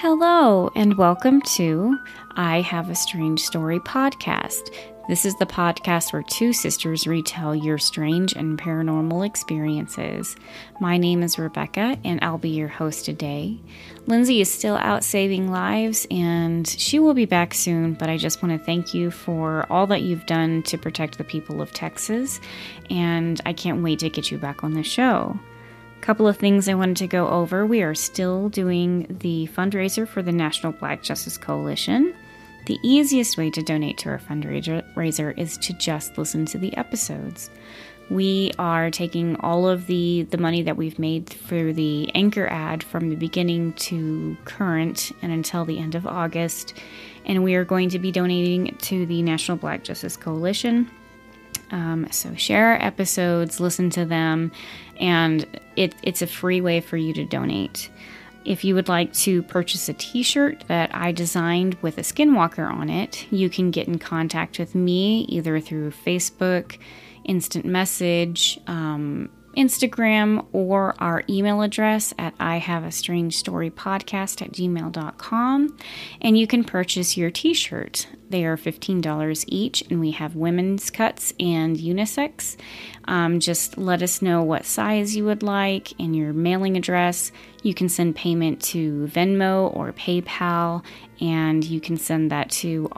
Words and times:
Hello, 0.00 0.70
and 0.76 0.96
welcome 0.96 1.42
to 1.56 1.98
I 2.36 2.60
Have 2.60 2.88
a 2.88 2.94
Strange 2.94 3.42
Story 3.42 3.80
podcast. 3.80 4.72
This 5.08 5.24
is 5.24 5.36
the 5.38 5.44
podcast 5.44 6.12
where 6.12 6.22
two 6.22 6.52
sisters 6.52 7.08
retell 7.08 7.52
your 7.52 7.78
strange 7.78 8.32
and 8.34 8.56
paranormal 8.56 9.26
experiences. 9.26 10.36
My 10.80 10.98
name 10.98 11.24
is 11.24 11.36
Rebecca, 11.36 11.98
and 12.04 12.20
I'll 12.22 12.38
be 12.38 12.50
your 12.50 12.68
host 12.68 13.06
today. 13.06 13.58
Lindsay 14.06 14.40
is 14.40 14.48
still 14.48 14.76
out 14.76 15.02
saving 15.02 15.50
lives, 15.50 16.06
and 16.12 16.68
she 16.68 17.00
will 17.00 17.14
be 17.14 17.26
back 17.26 17.52
soon, 17.52 17.94
but 17.94 18.08
I 18.08 18.18
just 18.18 18.40
want 18.40 18.56
to 18.56 18.64
thank 18.64 18.94
you 18.94 19.10
for 19.10 19.66
all 19.68 19.88
that 19.88 20.02
you've 20.02 20.26
done 20.26 20.62
to 20.62 20.78
protect 20.78 21.18
the 21.18 21.24
people 21.24 21.60
of 21.60 21.72
Texas, 21.72 22.40
and 22.88 23.40
I 23.44 23.52
can't 23.52 23.82
wait 23.82 23.98
to 23.98 24.10
get 24.10 24.30
you 24.30 24.38
back 24.38 24.62
on 24.62 24.74
the 24.74 24.84
show. 24.84 25.40
Couple 26.00 26.26
of 26.26 26.38
things 26.38 26.68
I 26.68 26.74
wanted 26.74 26.96
to 26.98 27.06
go 27.06 27.28
over. 27.28 27.66
We 27.66 27.82
are 27.82 27.94
still 27.94 28.48
doing 28.48 29.18
the 29.20 29.48
fundraiser 29.54 30.08
for 30.08 30.22
the 30.22 30.32
National 30.32 30.72
Black 30.72 31.02
Justice 31.02 31.36
Coalition. 31.36 32.14
The 32.64 32.78
easiest 32.82 33.36
way 33.36 33.50
to 33.50 33.62
donate 33.62 33.98
to 33.98 34.10
our 34.10 34.18
fundraiser 34.18 35.38
is 35.38 35.58
to 35.58 35.74
just 35.74 36.16
listen 36.16 36.46
to 36.46 36.58
the 36.58 36.74
episodes. 36.76 37.50
We 38.10 38.52
are 38.58 38.90
taking 38.90 39.36
all 39.36 39.68
of 39.68 39.86
the, 39.86 40.22
the 40.30 40.38
money 40.38 40.62
that 40.62 40.78
we've 40.78 40.98
made 40.98 41.26
through 41.26 41.74
the 41.74 42.10
anchor 42.14 42.46
ad 42.46 42.82
from 42.82 43.10
the 43.10 43.16
beginning 43.16 43.74
to 43.74 44.34
current 44.46 45.12
and 45.20 45.30
until 45.30 45.66
the 45.66 45.78
end 45.78 45.94
of 45.94 46.06
August, 46.06 46.72
and 47.26 47.44
we 47.44 47.54
are 47.54 47.64
going 47.64 47.90
to 47.90 47.98
be 47.98 48.10
donating 48.10 48.74
to 48.82 49.04
the 49.04 49.20
National 49.20 49.58
Black 49.58 49.84
Justice 49.84 50.16
Coalition. 50.16 50.90
Um, 51.70 52.06
so 52.10 52.34
share 52.34 52.72
our 52.72 52.82
episodes, 52.82 53.60
listen 53.60 53.90
to 53.90 54.04
them, 54.04 54.52
and 54.98 55.46
it, 55.76 55.94
it's 56.02 56.22
a 56.22 56.26
free 56.26 56.60
way 56.60 56.80
for 56.80 56.96
you 56.96 57.12
to 57.14 57.24
donate. 57.24 57.90
If 58.44 58.64
you 58.64 58.74
would 58.74 58.88
like 58.88 59.12
to 59.14 59.42
purchase 59.42 59.88
a 59.88 59.94
t 59.94 60.22
shirt 60.22 60.64
that 60.68 60.94
I 60.94 61.12
designed 61.12 61.74
with 61.82 61.98
a 61.98 62.02
skinwalker 62.02 62.70
on 62.70 62.88
it, 62.88 63.30
you 63.30 63.50
can 63.50 63.70
get 63.70 63.88
in 63.88 63.98
contact 63.98 64.58
with 64.58 64.74
me 64.74 65.26
either 65.28 65.60
through 65.60 65.90
Facebook, 65.90 66.78
instant 67.24 67.66
message, 67.66 68.58
um, 68.66 69.28
Instagram, 69.58 70.46
or 70.52 70.94
our 70.98 71.24
email 71.28 71.62
address 71.62 72.14
at 72.18 72.32
I 72.38 72.58
have 72.58 72.84
a 72.84 72.92
strange 72.92 73.36
story 73.36 73.70
podcast 73.70 74.40
at 74.40 74.52
gmail.com. 74.52 75.76
And 76.20 76.38
you 76.38 76.46
can 76.46 76.64
purchase 76.64 77.16
your 77.16 77.30
t 77.30 77.52
shirt. 77.54 78.06
They 78.30 78.44
are 78.44 78.56
$15 78.56 79.44
each, 79.48 79.82
and 79.90 80.00
we 80.00 80.12
have 80.12 80.36
women's 80.36 80.90
cuts 80.90 81.32
and 81.40 81.76
unisex. 81.76 82.56
Um, 83.06 83.40
just 83.40 83.76
let 83.78 84.02
us 84.02 84.22
know 84.22 84.42
what 84.42 84.64
size 84.64 85.16
you 85.16 85.24
would 85.24 85.42
like 85.42 85.92
and 85.98 86.14
your 86.14 86.32
mailing 86.32 86.76
address. 86.76 87.32
You 87.62 87.74
can 87.74 87.88
send 87.88 88.16
payment 88.16 88.62
to 88.64 89.08
Venmo 89.12 89.74
or 89.74 89.92
PayPal, 89.92 90.84
and 91.20 91.64
you 91.64 91.80
can 91.80 91.96
send 91.96 92.30
that 92.30 92.50
to 92.50 92.88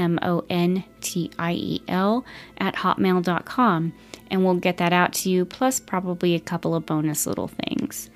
rm.montiel 0.00 0.84
at 2.58 2.76
hotmail.com, 2.76 3.92
and 4.30 4.44
we'll 4.44 4.54
get 4.54 4.76
that 4.78 4.92
out 4.92 5.12
to 5.14 5.30
you, 5.30 5.44
plus 5.44 5.80
probably 5.80 6.34
a 6.34 6.40
couple 6.40 6.74
of 6.74 6.86
bonus 6.86 7.26
little 7.26 7.48
things. 7.48 8.10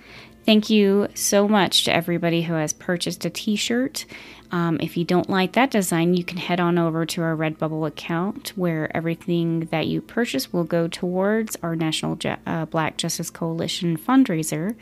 Thank 0.44 0.68
you 0.68 1.08
so 1.14 1.48
much 1.48 1.84
to 1.84 1.94
everybody 1.94 2.42
who 2.42 2.52
has 2.52 2.74
purchased 2.74 3.24
a 3.24 3.30
t 3.30 3.56
shirt. 3.56 4.04
Um, 4.50 4.78
if 4.80 4.96
you 4.96 5.04
don't 5.04 5.30
like 5.30 5.54
that 5.54 5.70
design, 5.70 6.14
you 6.14 6.22
can 6.22 6.36
head 6.36 6.60
on 6.60 6.78
over 6.78 7.06
to 7.06 7.22
our 7.22 7.34
Redbubble 7.34 7.88
account 7.88 8.52
where 8.54 8.94
everything 8.94 9.60
that 9.70 9.86
you 9.86 10.02
purchase 10.02 10.52
will 10.52 10.64
go 10.64 10.86
towards 10.86 11.56
our 11.62 11.74
National 11.74 12.16
Je- 12.16 12.36
uh, 12.46 12.66
Black 12.66 12.98
Justice 12.98 13.30
Coalition 13.30 13.96
fundraiser. 13.96 14.76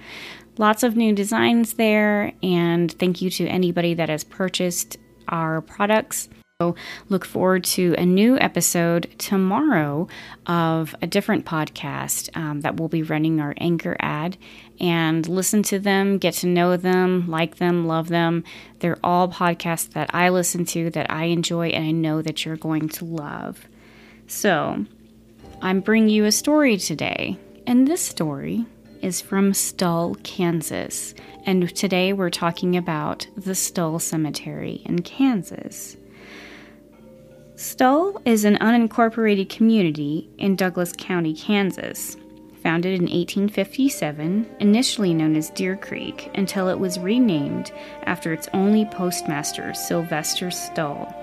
Lots 0.58 0.82
of 0.82 0.96
new 0.96 1.14
designs 1.14 1.74
there, 1.74 2.32
and 2.42 2.90
thank 2.98 3.22
you 3.22 3.30
to 3.30 3.46
anybody 3.46 3.94
that 3.94 4.08
has 4.08 4.24
purchased 4.24 4.98
our 5.28 5.62
products. 5.62 6.28
So 6.62 6.76
look 7.08 7.24
forward 7.24 7.64
to 7.64 7.96
a 7.98 8.06
new 8.06 8.38
episode 8.38 9.10
tomorrow 9.18 10.06
of 10.46 10.94
a 11.02 11.08
different 11.08 11.44
podcast 11.44 12.28
um, 12.36 12.60
that 12.60 12.76
will 12.76 12.86
be 12.86 13.02
running 13.02 13.40
our 13.40 13.52
anchor 13.58 13.96
ad 13.98 14.36
and 14.78 15.28
listen 15.28 15.64
to 15.64 15.80
them, 15.80 16.18
get 16.18 16.34
to 16.34 16.46
know 16.46 16.76
them, 16.76 17.28
like 17.28 17.56
them, 17.56 17.88
love 17.88 18.06
them. 18.06 18.44
They're 18.78 19.00
all 19.02 19.26
podcasts 19.26 19.90
that 19.94 20.14
I 20.14 20.28
listen 20.28 20.64
to 20.66 20.88
that 20.90 21.10
I 21.10 21.24
enjoy 21.24 21.70
and 21.70 21.84
I 21.84 21.90
know 21.90 22.22
that 22.22 22.44
you're 22.44 22.56
going 22.56 22.88
to 22.90 23.06
love. 23.06 23.66
So 24.28 24.86
I'm 25.60 25.80
bringing 25.80 26.10
you 26.10 26.26
a 26.26 26.32
story 26.32 26.76
today, 26.76 27.38
and 27.66 27.88
this 27.88 28.02
story 28.02 28.66
is 29.00 29.20
from 29.20 29.52
Stull, 29.52 30.14
Kansas. 30.22 31.12
And 31.44 31.74
today 31.74 32.12
we're 32.12 32.30
talking 32.30 32.76
about 32.76 33.26
the 33.36 33.56
Stull 33.56 33.98
Cemetery 33.98 34.82
in 34.84 35.02
Kansas. 35.02 35.96
Stull 37.62 38.20
is 38.24 38.44
an 38.44 38.56
unincorporated 38.56 39.48
community 39.48 40.28
in 40.36 40.56
Douglas 40.56 40.92
County, 40.98 41.32
Kansas. 41.32 42.16
Founded 42.60 42.94
in 42.94 43.02
1857, 43.02 44.56
initially 44.58 45.14
known 45.14 45.36
as 45.36 45.50
Deer 45.50 45.76
Creek, 45.76 46.28
until 46.34 46.68
it 46.68 46.80
was 46.80 46.98
renamed 46.98 47.70
after 48.02 48.32
its 48.32 48.48
only 48.52 48.84
postmaster, 48.86 49.72
Sylvester 49.74 50.50
Stull. 50.50 51.14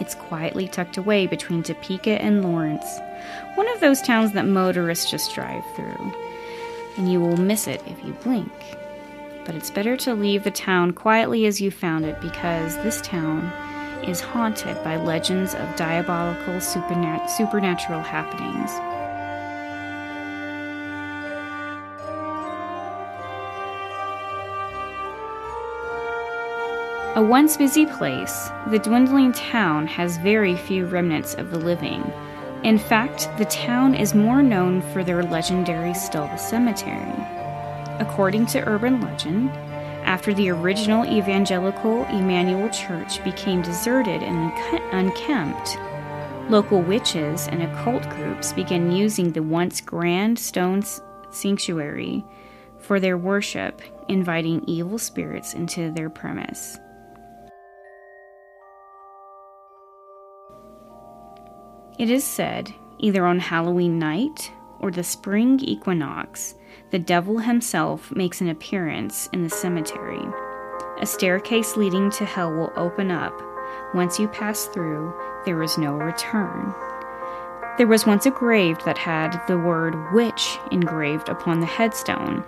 It's 0.00 0.14
quietly 0.14 0.66
tucked 0.66 0.96
away 0.96 1.26
between 1.26 1.62
Topeka 1.62 2.22
and 2.22 2.42
Lawrence, 2.42 2.98
one 3.56 3.68
of 3.68 3.80
those 3.80 4.00
towns 4.00 4.32
that 4.32 4.46
motorists 4.46 5.10
just 5.10 5.34
drive 5.34 5.62
through. 5.74 6.14
And 6.96 7.12
you 7.12 7.20
will 7.20 7.36
miss 7.36 7.66
it 7.66 7.82
if 7.86 8.02
you 8.02 8.14
blink. 8.24 8.50
But 9.44 9.54
it's 9.54 9.70
better 9.70 9.98
to 9.98 10.14
leave 10.14 10.42
the 10.42 10.50
town 10.50 10.94
quietly 10.94 11.44
as 11.44 11.60
you 11.60 11.70
found 11.70 12.06
it 12.06 12.18
because 12.22 12.76
this 12.76 13.02
town 13.02 13.52
is 14.04 14.20
haunted 14.20 14.82
by 14.82 14.96
legends 14.96 15.54
of 15.54 15.76
diabolical 15.76 16.54
supernat- 16.54 17.30
supernatural 17.30 18.00
happenings. 18.02 18.72
A 27.16 27.22
once 27.22 27.56
busy 27.56 27.86
place, 27.86 28.50
the 28.66 28.78
dwindling 28.78 29.32
town 29.32 29.86
has 29.86 30.18
very 30.18 30.54
few 30.54 30.84
remnants 30.84 31.32
of 31.34 31.50
the 31.50 31.58
living. 31.58 32.04
In 32.62 32.78
fact, 32.78 33.30
the 33.38 33.46
town 33.46 33.94
is 33.94 34.14
more 34.14 34.42
known 34.42 34.82
for 34.92 35.02
their 35.02 35.22
legendary 35.22 35.94
Stull 35.94 36.36
Cemetery. 36.36 37.14
According 38.00 38.44
to 38.46 38.68
urban 38.68 39.00
legend, 39.00 39.50
after 40.06 40.32
the 40.32 40.48
original 40.48 41.04
evangelical 41.04 42.04
Emmanuel 42.04 42.70
Church 42.70 43.22
became 43.24 43.60
deserted 43.60 44.22
and 44.22 44.52
unkempt, 44.92 45.76
local 46.48 46.80
witches 46.80 47.48
and 47.48 47.62
occult 47.62 48.08
groups 48.10 48.52
began 48.52 48.92
using 48.92 49.32
the 49.32 49.42
once 49.42 49.80
grand 49.80 50.38
stone 50.38 50.82
sanctuary 51.30 52.24
for 52.78 53.00
their 53.00 53.18
worship, 53.18 53.82
inviting 54.08 54.62
evil 54.68 54.96
spirits 54.96 55.54
into 55.54 55.90
their 55.90 56.08
premise. 56.08 56.78
It 61.98 62.10
is 62.10 62.22
said, 62.22 62.72
either 62.98 63.26
on 63.26 63.40
Halloween 63.40 63.98
night 63.98 64.52
or 64.80 64.90
the 64.90 65.04
spring 65.04 65.60
equinox, 65.60 66.54
the 66.90 66.98
devil 66.98 67.38
himself 67.38 68.10
makes 68.12 68.40
an 68.40 68.48
appearance 68.48 69.28
in 69.32 69.42
the 69.42 69.50
cemetery. 69.50 70.22
A 71.00 71.06
staircase 71.06 71.76
leading 71.76 72.10
to 72.12 72.24
hell 72.24 72.52
will 72.52 72.72
open 72.76 73.10
up. 73.10 73.40
Once 73.94 74.18
you 74.18 74.28
pass 74.28 74.66
through, 74.66 75.14
there 75.44 75.62
is 75.62 75.76
no 75.78 75.94
return. 75.94 76.74
There 77.76 77.86
was 77.86 78.06
once 78.06 78.24
a 78.24 78.30
grave 78.30 78.78
that 78.84 78.96
had 78.96 79.40
the 79.46 79.58
word 79.58 79.94
witch 80.12 80.58
engraved 80.70 81.28
upon 81.28 81.60
the 81.60 81.66
headstone, 81.66 82.42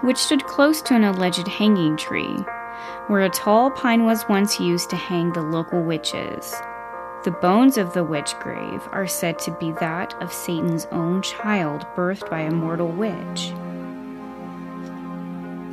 which 0.00 0.16
stood 0.16 0.44
close 0.44 0.82
to 0.82 0.94
an 0.94 1.04
alleged 1.04 1.46
hanging 1.46 1.96
tree, 1.96 2.44
where 3.06 3.22
a 3.22 3.30
tall 3.30 3.70
pine 3.70 4.04
was 4.04 4.28
once 4.28 4.58
used 4.58 4.90
to 4.90 4.96
hang 4.96 5.32
the 5.32 5.42
local 5.42 5.82
witches. 5.82 6.54
The 7.22 7.30
bones 7.30 7.76
of 7.76 7.92
the 7.92 8.02
witch 8.02 8.34
grave 8.40 8.80
are 8.92 9.06
said 9.06 9.38
to 9.40 9.50
be 9.50 9.72
that 9.72 10.14
of 10.22 10.32
Satan's 10.32 10.86
own 10.86 11.20
child 11.20 11.84
birthed 11.94 12.30
by 12.30 12.40
a 12.40 12.50
mortal 12.50 12.88
witch. 12.88 13.52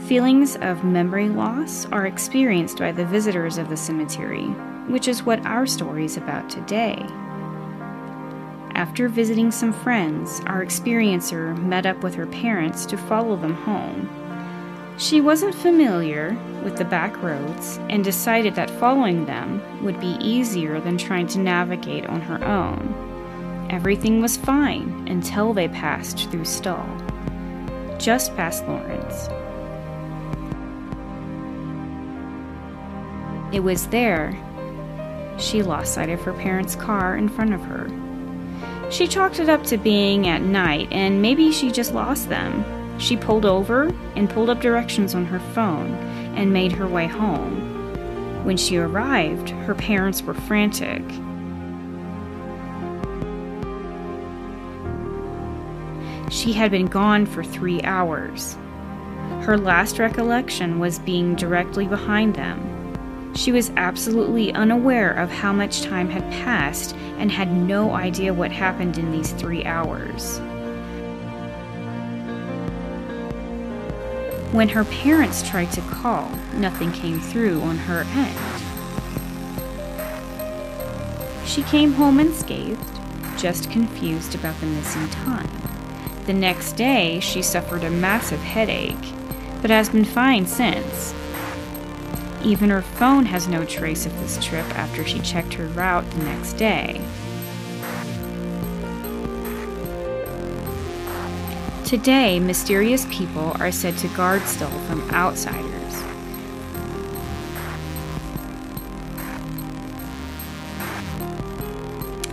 Feelings 0.09 0.57
of 0.57 0.83
memory 0.83 1.29
loss 1.29 1.85
are 1.85 2.05
experienced 2.05 2.79
by 2.79 2.91
the 2.91 3.05
visitors 3.05 3.57
of 3.57 3.69
the 3.69 3.77
cemetery, 3.77 4.43
which 4.89 5.07
is 5.07 5.23
what 5.23 5.45
our 5.45 5.65
story 5.65 6.03
is 6.03 6.17
about 6.17 6.49
today. 6.49 7.05
After 8.75 9.07
visiting 9.07 9.49
some 9.49 9.71
friends, 9.71 10.41
our 10.47 10.65
experiencer 10.65 11.57
met 11.57 11.85
up 11.85 12.03
with 12.03 12.13
her 12.15 12.27
parents 12.27 12.85
to 12.87 12.97
follow 12.97 13.37
them 13.37 13.53
home. 13.53 14.09
She 14.97 15.21
wasn't 15.21 15.53
familiar 15.53 16.37
with 16.63 16.75
the 16.77 16.85
back 16.85 17.21
roads 17.21 17.79
and 17.89 18.03
decided 18.03 18.55
that 18.55 18.69
following 18.69 19.25
them 19.25 19.61
would 19.83 19.99
be 19.99 20.17
easier 20.19 20.79
than 20.79 20.97
trying 20.97 21.27
to 21.27 21.39
navigate 21.39 22.07
on 22.07 22.21
her 22.21 22.43
own. 22.43 23.67
Everything 23.69 24.21
was 24.21 24.37
fine 24.37 25.07
until 25.07 25.53
they 25.53 25.67
passed 25.67 26.29
through 26.31 26.45
Stull, 26.45 26.85
just 27.99 28.35
past 28.35 28.67
Lawrence. 28.67 29.27
It 33.53 33.59
was 33.59 33.87
there 33.87 34.35
she 35.39 35.61
lost 35.61 35.93
sight 35.93 36.09
of 36.09 36.21
her 36.23 36.33
parents' 36.33 36.75
car 36.75 37.15
in 37.15 37.29
front 37.29 37.53
of 37.53 37.61
her. 37.61 37.89
She 38.89 39.07
chalked 39.07 39.39
it 39.39 39.49
up 39.49 39.63
to 39.65 39.77
being 39.77 40.27
at 40.27 40.41
night, 40.41 40.87
and 40.91 41.21
maybe 41.21 41.51
she 41.51 41.71
just 41.71 41.93
lost 41.93 42.29
them. 42.29 42.65
She 42.97 43.15
pulled 43.15 43.45
over 43.45 43.93
and 44.15 44.29
pulled 44.29 44.49
up 44.49 44.61
directions 44.61 45.13
on 45.13 45.25
her 45.25 45.39
phone 45.39 45.93
and 46.35 46.51
made 46.51 46.71
her 46.71 46.87
way 46.87 47.07
home. 47.07 47.63
When 48.43 48.57
she 48.57 48.77
arrived, 48.77 49.49
her 49.49 49.75
parents 49.75 50.21
were 50.21 50.33
frantic. 50.33 51.03
She 56.29 56.53
had 56.53 56.71
been 56.71 56.87
gone 56.87 57.25
for 57.25 57.43
three 57.43 57.81
hours. 57.83 58.57
Her 59.41 59.57
last 59.57 59.99
recollection 59.99 60.79
was 60.79 60.99
being 60.99 61.35
directly 61.35 61.87
behind 61.87 62.35
them. 62.35 63.33
She 63.33 63.51
was 63.51 63.71
absolutely 63.77 64.53
unaware 64.53 65.11
of 65.11 65.31
how 65.31 65.53
much 65.53 65.83
time 65.83 66.09
had 66.09 66.23
passed 66.31 66.95
and 67.17 67.31
had 67.31 67.53
no 67.53 67.93
idea 67.93 68.33
what 68.33 68.51
happened 68.51 68.97
in 68.97 69.11
these 69.11 69.31
three 69.33 69.63
hours. 69.63 70.41
When 74.51 74.69
her 74.69 74.85
parents 74.85 75.47
tried 75.47 75.71
to 75.73 75.81
call, 75.81 76.29
nothing 76.53 76.91
came 76.93 77.19
through 77.19 77.61
on 77.61 77.77
her 77.77 78.05
end. 78.11 78.63
She 81.45 81.63
came 81.63 81.93
home 81.93 82.19
unscathed, 82.19 82.79
just 83.37 83.69
confused 83.69 84.35
about 84.35 84.59
the 84.61 84.67
missing 84.67 85.09
time. 85.09 85.49
The 86.25 86.33
next 86.33 86.73
day, 86.73 87.19
she 87.19 87.41
suffered 87.41 87.83
a 87.83 87.89
massive 87.89 88.39
headache, 88.39 88.95
but 89.61 89.69
has 89.69 89.89
been 89.89 90.05
fine 90.05 90.47
since. 90.47 91.13
Even 92.43 92.69
her 92.69 92.81
phone 92.81 93.25
has 93.25 93.47
no 93.47 93.65
trace 93.65 94.05
of 94.05 94.17
this 94.19 94.43
trip 94.43 94.65
after 94.77 95.05
she 95.05 95.19
checked 95.19 95.55
her 95.55 95.67
route 95.67 96.09
the 96.11 96.23
next 96.23 96.53
day. 96.53 97.01
Today, 101.87 102.37
mysterious 102.37 103.05
people 103.09 103.55
are 103.61 103.71
said 103.71 103.97
to 103.99 104.09
guard 104.09 104.41
Stull 104.41 104.67
from 104.87 105.09
outsiders. 105.11 106.03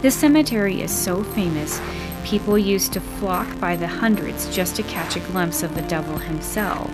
This 0.03 0.17
cemetery 0.17 0.81
is 0.81 0.91
so 0.91 1.23
famous, 1.23 1.81
people 2.25 2.59
used 2.59 2.93
to 2.95 3.01
flock 3.01 3.47
by 3.61 3.77
the 3.77 3.87
hundreds 3.87 4.53
just 4.53 4.75
to 4.75 4.83
catch 4.83 5.15
a 5.15 5.21
glimpse 5.21 5.63
of 5.63 5.77
the 5.77 5.83
devil 5.83 6.19
himself. 6.19 6.91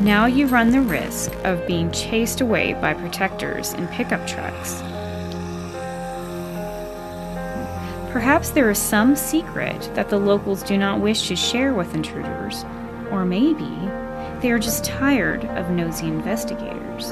Now 0.00 0.24
you 0.24 0.46
run 0.46 0.70
the 0.70 0.80
risk 0.80 1.34
of 1.44 1.66
being 1.66 1.92
chased 1.92 2.40
away 2.40 2.72
by 2.72 2.94
protectors 2.94 3.74
in 3.74 3.88
pickup 3.88 4.26
trucks. 4.26 4.82
Perhaps 8.12 8.50
there 8.50 8.70
is 8.70 8.78
some 8.78 9.14
secret 9.14 9.90
that 9.94 10.08
the 10.08 10.18
locals 10.18 10.62
do 10.62 10.78
not 10.78 11.00
wish 11.00 11.28
to 11.28 11.36
share 11.36 11.74
with 11.74 11.94
intruders, 11.94 12.64
or 13.10 13.24
maybe 13.24 13.70
they 14.40 14.50
are 14.50 14.58
just 14.58 14.84
tired 14.84 15.44
of 15.44 15.70
nosy 15.70 16.06
investigators. 16.06 17.08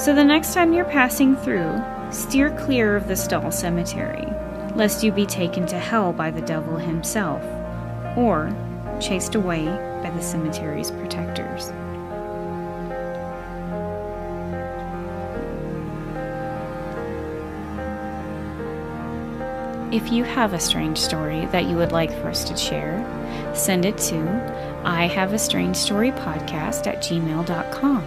So 0.00 0.14
the 0.14 0.24
next 0.24 0.54
time 0.54 0.72
you're 0.72 0.84
passing 0.84 1.36
through, 1.36 1.82
steer 2.10 2.50
clear 2.58 2.96
of 2.96 3.08
the 3.08 3.16
Stull 3.16 3.50
Cemetery, 3.50 4.26
lest 4.74 5.02
you 5.02 5.12
be 5.12 5.26
taken 5.26 5.66
to 5.66 5.78
hell 5.78 6.12
by 6.12 6.30
the 6.30 6.42
devil 6.42 6.76
himself, 6.76 7.42
or 8.16 8.54
chased 9.00 9.34
away 9.34 9.64
by 10.02 10.10
the 10.10 10.22
cemetery's 10.22 10.90
protectors. 10.90 11.72
If 19.90 20.12
you 20.12 20.24
have 20.24 20.52
a 20.52 20.60
strange 20.60 20.98
story 20.98 21.46
that 21.46 21.64
you 21.64 21.76
would 21.76 21.92
like 21.92 22.12
for 22.20 22.28
us 22.28 22.44
to 22.44 22.56
share, 22.56 23.02
send 23.54 23.86
it 23.86 23.96
to 23.98 24.18
I 24.84 25.06
have 25.06 25.32
a 25.32 25.38
strange 25.38 25.76
story 25.76 26.10
podcast 26.12 26.86
at 26.86 26.98
gmail.com. 26.98 28.02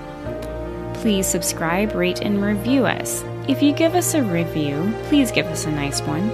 Please 0.96 1.28
subscribe, 1.28 1.94
rate, 1.94 2.22
and 2.22 2.42
review 2.42 2.86
us. 2.86 3.24
If 3.48 3.62
you 3.62 3.74
give 3.74 3.96
us 3.96 4.14
a 4.14 4.24
review, 4.24 4.94
please 5.06 5.32
give 5.32 5.48
us 5.48 5.66
a 5.66 5.72
nice 5.72 6.02
one 6.02 6.30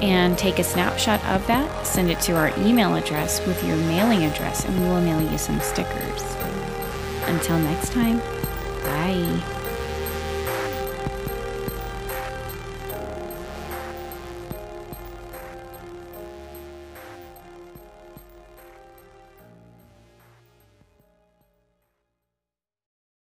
and 0.00 0.36
take 0.38 0.58
a 0.58 0.64
snapshot 0.64 1.24
of 1.26 1.46
that, 1.46 1.86
send 1.86 2.10
it 2.10 2.20
to 2.20 2.32
our 2.34 2.48
email 2.58 2.94
address 2.94 3.44
with 3.46 3.62
your 3.64 3.76
mailing 3.76 4.24
address, 4.24 4.64
and 4.64 4.80
we 4.80 4.86
will 4.86 5.00
mail 5.00 5.20
you 5.30 5.38
some 5.38 5.60
stickers. 5.60 6.22
Until 7.26 7.58
next 7.58 7.92
time, 7.92 8.18
bye. 8.82 9.59